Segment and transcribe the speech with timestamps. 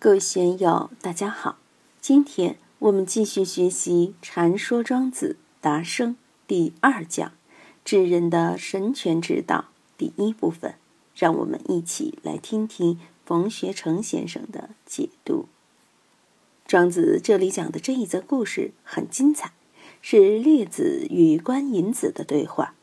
[0.00, 1.58] 各位学友，大家好！
[2.00, 6.12] 今天我们继续学习《禅说庄子达生》
[6.46, 7.32] 第二讲
[7.84, 10.76] “智人的神权之道”第一部分，
[11.16, 15.46] 让我们一起来听听冯学成先生的解读。
[16.64, 19.50] 庄子这里讲的这一则故事很精彩，
[20.00, 22.76] 是列子与观音子的对话。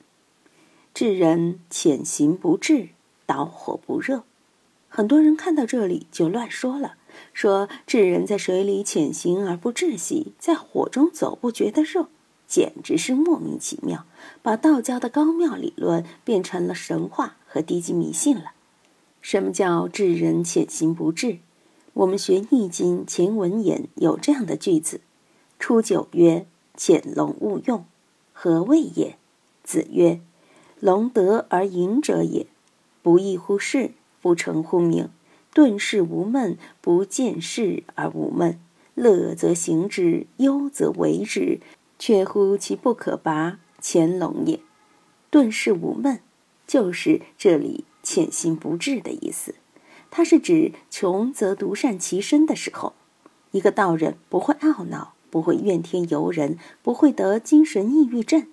[0.93, 2.89] 智人潜行不至，
[3.25, 4.25] 导火不热。
[4.89, 6.95] 很多人看到这里就乱说了。
[7.33, 12.07] 说智人在水里潜行而不窒息，在火中走不觉得热，
[12.47, 14.05] 简直是莫名其妙，
[14.41, 18.51] 把道教的高妙理论变成了神话和低级迷信了。
[19.21, 21.39] 什么叫智人潜行不至？
[21.93, 25.01] 我们学《易经》前文言有这样的句子
[25.57, 26.45] ：“初九曰：
[26.75, 27.85] 潜龙勿用，
[28.33, 29.17] 何谓也？”
[29.63, 30.19] 子曰
[30.79, 32.45] ：“龙得而隐者也，
[33.01, 33.91] 不亦乎是？
[34.21, 35.09] 不成乎名。”
[35.55, 38.55] 顿世无闷，不见事而无闷；
[38.93, 41.61] 乐则行之，忧则为之，
[41.97, 44.59] 却乎其不可拔，潜龙也。
[45.29, 46.19] 顿世无闷，
[46.67, 49.55] 就是这里潜心不至的意思。
[50.11, 52.91] 它是指穷则独善其身的时候，
[53.51, 58.47] 一个道人不会懊恼，不会怨天尤人，不会得精神抑郁症。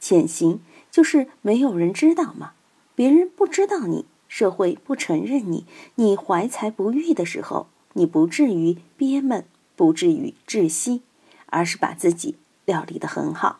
[0.00, 0.60] 潜行
[0.90, 2.52] 就是没有人知道嘛，
[2.94, 4.06] 别人不知道你。
[4.30, 11.02] 社会不承认你，你怀才不遇的时候，你不至于憋闷，不至于窒息，
[11.46, 13.58] 而是把自己料理得很好。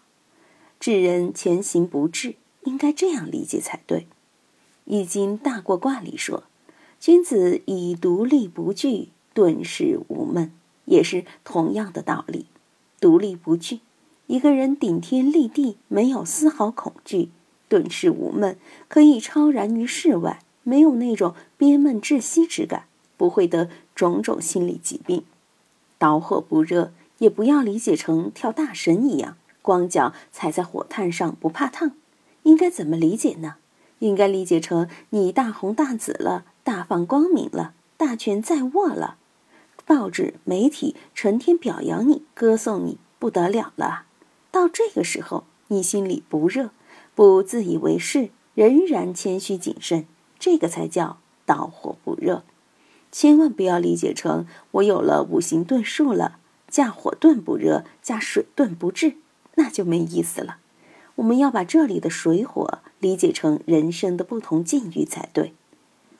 [0.78, 3.98] 智人前行不滞，应该这样理解才对。
[4.84, 6.44] 《易经》大过卦里说
[7.00, 10.52] ：“君子以独立不惧，顿时无闷。”
[10.86, 12.46] 也是同样的道理。
[13.00, 13.80] 独立不惧，
[14.28, 17.30] 一个人顶天立地，没有丝毫恐惧，
[17.68, 18.56] 顿时无闷，
[18.88, 20.40] 可以超然于世外。
[20.62, 22.84] 没有那种憋闷窒息之感，
[23.16, 25.24] 不会得种种心理疾病。
[25.98, 31.92] 导火不热，也不要理解成跳大神一样，光脚踩在火炭上不怕烫。
[32.44, 33.56] 应该怎么理解呢？
[33.98, 39.16] 应该理解成你大红大紫了，大放光明了，大权在握了。
[39.84, 44.04] 报纸媒体成天表扬你，歌颂你，不得了了。
[44.50, 46.70] 到这个时候，你心里不热，
[47.14, 50.06] 不自以为是，仍然谦虚谨慎。
[50.40, 52.42] 这个才叫导火不热，
[53.12, 59.14] 千万不要理解成我有了五行遁术了，架火遁不热，架水遁不滞，
[59.56, 60.56] 那就没意思了。
[61.16, 65.52] 我们要把这里的水火理解成人生的不同境遇才对。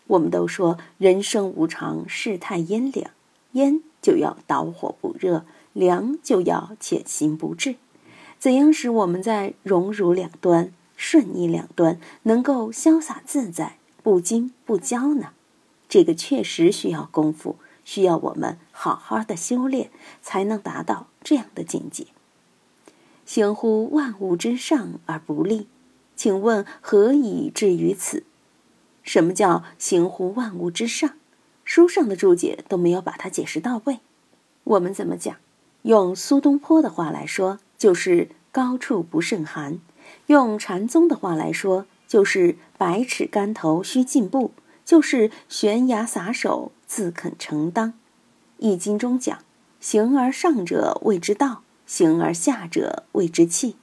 [0.09, 3.10] 我们都说人生无常，世态炎凉，
[3.53, 7.76] 炎就要导火不热，凉就要潜心不滞。
[8.38, 13.76] 怎样使我们在荣辱两端、顺逆两端能够潇洒自在？
[14.02, 15.32] 不惊不骄呢，
[15.88, 19.90] 这个确实需要功夫，需要我们好好的修炼，
[20.22, 22.06] 才能达到这样的境界。
[23.26, 25.68] 行乎万物之上而不立，
[26.16, 28.24] 请问何以至于此？
[29.02, 31.12] 什么叫行乎万物之上？
[31.64, 34.00] 书上的注解都没有把它解释到位。
[34.64, 35.36] 我们怎么讲？
[35.82, 39.78] 用苏东坡的话来说，就是高处不胜寒；
[40.26, 41.86] 用禅宗的话来说。
[42.08, 44.52] 就是百尺竿头须进步，
[44.86, 47.92] 就是悬崖撒手自肯承当。
[48.56, 49.41] 易经中讲：
[49.80, 53.76] 形而上者谓之道，形而下者谓之器。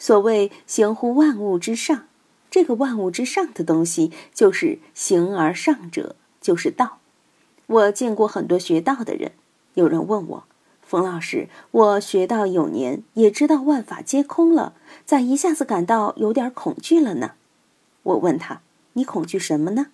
[0.00, 2.08] 所谓行乎万物之上，
[2.50, 6.98] 这个万物之上的东西就是形而上者，就是道。
[7.68, 9.30] 我见过很多学道的人，
[9.74, 10.44] 有人问我
[10.82, 14.74] ：“冯老师，我学道有年，也知道万法皆空了，
[15.06, 17.34] 咋一下子感到有点恐惧了呢？”
[18.02, 18.62] 我问他
[18.94, 19.88] ：“你恐惧什么呢？”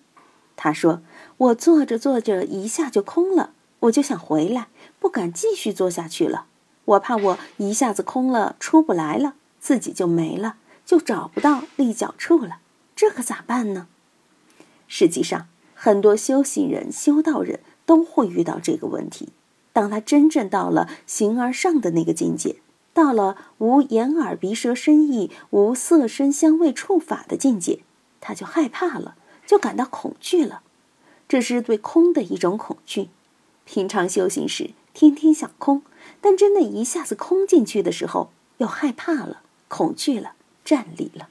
[0.55, 1.01] 他说
[1.37, 3.51] ：“我坐着坐着一下就空了，
[3.81, 4.67] 我就想回来，
[4.99, 6.45] 不敢继续坐下去了。
[6.85, 12.59] 我怕我一下子空了，出不来了，自己就没了，就找不到立脚处了。
[12.95, 13.87] 这可咋办呢？”
[14.87, 19.29] 实际上，很多修行人、修道人都会遇到这个问题。
[19.73, 22.55] 当他真正到了形而上的那个境界，
[22.93, 27.81] 到了无眼耳鼻舌身意、无色声香味触法的境界。
[28.19, 29.15] 他就害怕了，
[29.45, 30.61] 就感到恐惧了，
[31.27, 33.09] 这是对空的一种恐惧。
[33.65, 35.83] 平常修行时，天天想空，
[36.21, 40.33] 但真的一下子空进去的时候，又害怕了，恐惧了，
[40.63, 41.29] 站立了，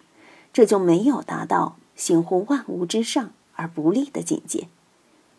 [0.53, 4.69] 这就没有达到行乎万物之上而不立的境界。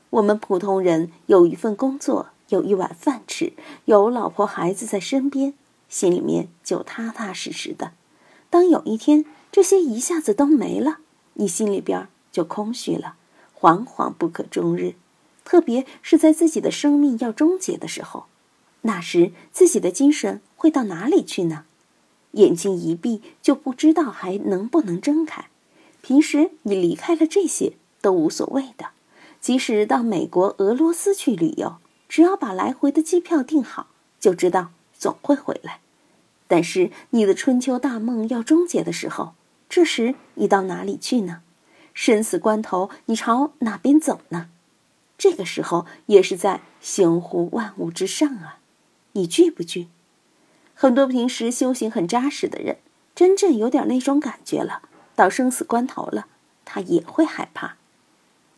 [0.10, 3.54] 我们普通人有一份工作，有一碗饭吃，
[3.86, 5.54] 有老婆孩子在身边，
[5.88, 7.92] 心里面就踏踏实实的。
[8.50, 11.00] 当有一天这些一下子都没了。
[11.40, 13.16] 你心里边就空虚了，
[13.60, 14.94] 惶惶不可终日。
[15.44, 18.26] 特别是在自己的生命要终结的时候，
[18.82, 21.64] 那时自己的精神会到哪里去呢？
[22.32, 25.48] 眼睛一闭就不知道还能不能睁开。
[26.02, 28.90] 平时你离开了这些都无所谓的，
[29.40, 31.78] 即使到美国、俄罗斯去旅游，
[32.10, 33.88] 只要把来回的机票订好，
[34.20, 35.80] 就知道总会回来。
[36.48, 39.34] 但是你的春秋大梦要终结的时候，
[39.70, 41.42] 这时你到哪里去呢？
[41.94, 44.50] 生死关头，你朝哪边走呢？
[45.18, 48.60] 这个时候也是在行乎万物之上啊！
[49.14, 49.88] 你惧不惧？
[50.76, 52.78] 很多平时修行很扎实的人，
[53.16, 54.84] 真正有点那种感觉了。
[55.16, 56.28] 到生死关头了，
[56.64, 57.78] 他也会害怕。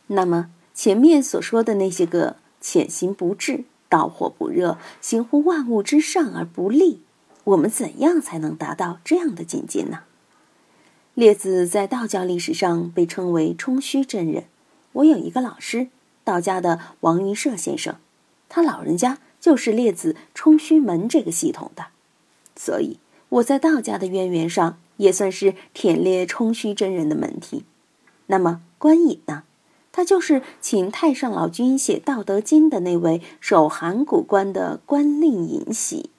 [0.08, 7.00] 那么前面所说的那些个潜心不至、道火不热、行乎万物之上而不立，
[7.44, 10.00] 我们怎样才能达到这样的境界呢？
[11.20, 14.44] 列子在道教历史上被称为冲虚真人。
[14.92, 15.88] 我有一个老师，
[16.24, 17.96] 道家的王云社先生，
[18.48, 21.88] 他老人家就是列子冲虚门这个系统的，
[22.56, 22.96] 所以
[23.28, 24.78] 我在道家的渊源上。
[24.96, 27.64] 也算是忝列冲虚真人的门庭。
[28.26, 29.44] 那么关隐呢？
[29.92, 36.10] 他就是请太上老君写《道德经》的那位守函谷关的关令尹喜。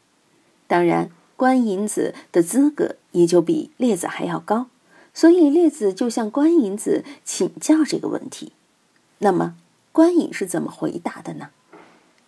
[0.67, 4.65] 当然，关尹子的资格也就比列子还要高，
[5.13, 8.53] 所以列子就向关尹子请教这个问题。
[9.19, 9.55] 那么
[9.91, 11.49] 关隐是怎么回答的呢？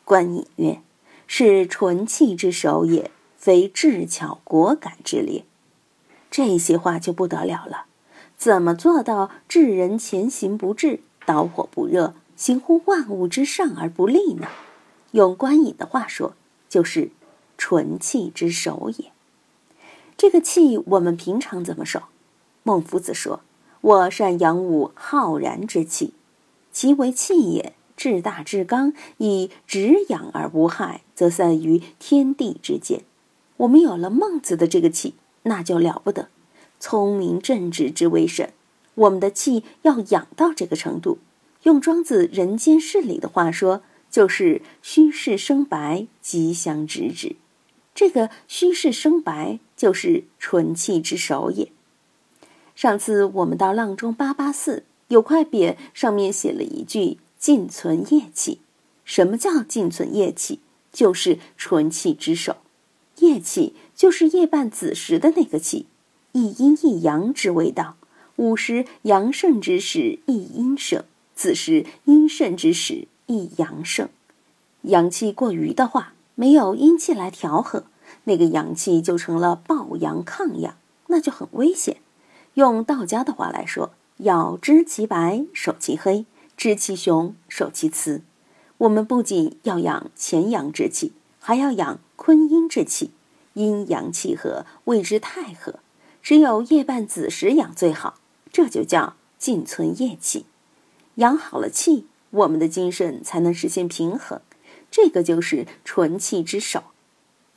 [0.05, 0.81] 关隐曰
[1.25, 5.45] ：“是纯气之首也，非智巧果敢之列。”
[6.29, 7.85] 这些话就不得了了，
[8.37, 14.47] 怎么做到治人前行不至，导火不热，行乎万物之上而不立呢？
[15.11, 16.35] 用关隐的话说，
[16.67, 17.11] 就是
[17.57, 19.11] 纯气之首也。
[20.17, 22.03] 这个气，我们平常怎么守？
[22.63, 23.41] 孟夫子说
[23.81, 26.13] ：“我善养吾浩然之气，
[26.71, 27.73] 其为气也。
[27.95, 33.03] 至大至刚，以直养而无害，则散于天地之间。”
[33.57, 35.13] 我们有了孟子的这个气。
[35.45, 36.29] 那就了不得，
[36.79, 38.53] 聪明正直之为神。
[38.95, 41.17] 我们的气要养到这个程度，
[41.63, 47.35] 用庄子《人间世》里的话说，就是虚室生白，吉祥直指。
[47.93, 51.72] 这个虚室生白，就是纯气之首也。
[52.75, 58.59] 上次我们到阆中八八寺，有块匾，上面写了一句“尽存业气”。
[59.05, 60.59] 什么叫尽存业气？
[60.91, 62.57] 就是纯气之首。
[63.19, 65.85] 夜气就是夜半子时的那个气，
[66.31, 67.95] 一阴一阳之谓道。
[68.37, 71.03] 午时阳盛之时，一阴盛；
[71.35, 74.09] 子时阴盛之时，一阳盛。
[74.83, 77.85] 阳气过余的话，没有阴气来调和，
[78.23, 80.75] 那个阳气就成了暴阳亢阳，
[81.07, 81.97] 那就很危险。
[82.55, 88.21] 用道家的话来说，要知其白，守其黑；知其雄，守其雌。
[88.79, 91.13] 我们不仅要养乾阳之气。
[91.45, 93.11] 还要养坤阴之气，
[93.55, 95.79] 阴阳气和谓之太和。
[96.21, 98.17] 只有夜半子时养最好，
[98.49, 100.45] 这就叫静存夜气。
[101.15, 104.39] 养好了气，我们的精神才能实现平衡。
[104.89, 106.83] 这个就是纯气之首。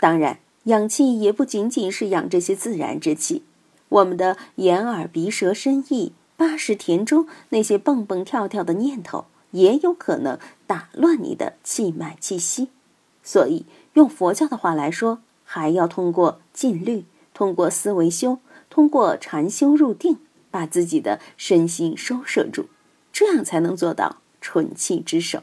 [0.00, 3.44] 当然，养气也不仅仅是养这些自然之气，
[3.88, 12.68] 我们的眼耳鼻舌身意八十田中那些蹦蹦跳跳的念头，也有可能打乱你的气脉气息。
[13.22, 18.38] 所以，用佛教的话来说，还要通过禁律，通过思维修，
[18.68, 20.18] 通过禅修入定，
[20.50, 22.66] 把自己的身心收摄住，
[23.12, 25.42] 这样才能做到纯气之首。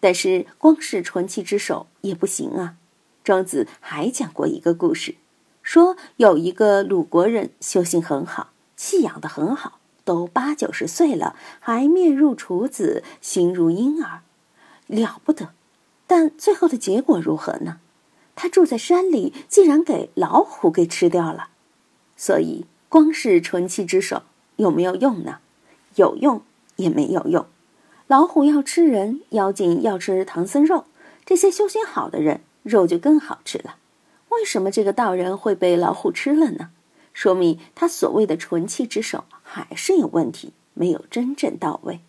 [0.00, 2.76] 但是，光是纯气之手也不行啊。
[3.24, 5.14] 庄子还讲过一个故事，
[5.62, 14.22] 说有一个鲁国人修行很好，气养得很好，都八九十岁了，还面如处子，心如婴儿，
[14.86, 15.50] 了不得。
[16.06, 17.78] 但最后的结果如何呢？
[18.34, 21.48] 他住在山里，竟然给老虎给吃掉了。
[22.16, 24.22] 所以，光是纯气之手
[24.56, 25.38] 有没有用呢？
[25.94, 26.42] 有用
[26.76, 27.46] 也没有用。
[28.08, 30.86] 老虎要吃人，妖精要吃唐僧肉，
[31.24, 33.76] 这些修行好的人肉就更好吃了。
[34.32, 36.70] 为什么这个道人会被老虎吃了呢？
[37.12, 42.00] 说明他所谓的纯气之手还是有问题，没有真正到位。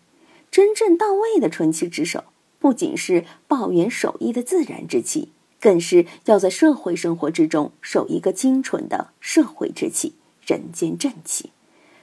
[0.50, 2.24] 真正到位的纯气之手。
[2.58, 5.28] 不仅是抱元守义的自然之气，
[5.60, 10.14] 更是要在社会生活之中守一个精纯的社会之气——
[10.46, 11.50] 人间正气。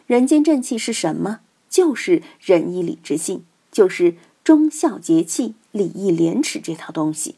[0.06, 1.40] 人间正气是什么？
[1.68, 4.14] 就是仁义礼智信，就是
[4.44, 7.38] 忠孝节气、礼义廉耻这套东西。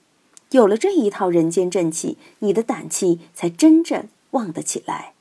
[0.53, 5.13] 有了这一套人间正气，你的胆气才真正旺得起来。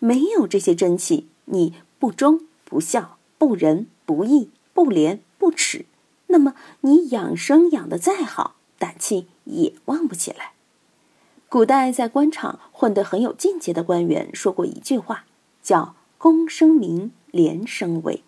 [0.00, 5.84] 没有这些真气，你不忠不孝不仁不义不廉不耻。
[6.26, 10.54] 那么你养生养得再好，胆气也旺不起来。
[11.48, 15.24] 古代在官场混得很有境界的官员说过一句话，
[15.62, 18.24] 叫“公生民，廉生威”。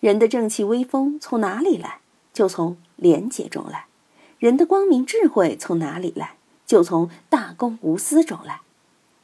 [0.00, 2.00] 人的正气威风从哪里来？
[2.32, 3.87] 就从廉洁中来。
[4.38, 6.36] 人的光明智慧从哪里来？
[6.66, 8.60] 就从大公无私中来。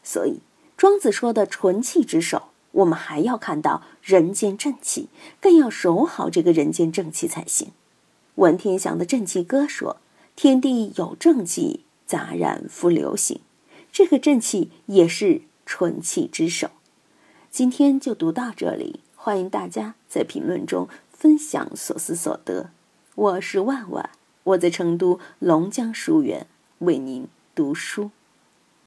[0.02, 0.40] 所以，
[0.76, 5.08] 庄子说的纯气之首，我们还要看到人间正气，
[5.40, 7.72] 更要守好这个人间正气才行。
[8.36, 9.98] 文天祥的正气歌说
[10.34, 13.40] ：“天地有正气。”杂然复流行，
[13.90, 16.68] 这个正气也是纯气之首。
[17.50, 22.68] 今天就读到这里，欢迎大家在评论中分享所思所得。
[23.14, 24.10] 我是万万，
[24.44, 26.46] 我在成都龙江书院
[26.80, 28.10] 为您读书。